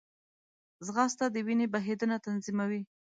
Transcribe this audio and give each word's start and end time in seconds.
ځغاسته 0.85 1.25
د 1.33 1.35
وینې 1.45 1.67
بهېدنه 1.73 2.17
تنظیموي 2.25 2.81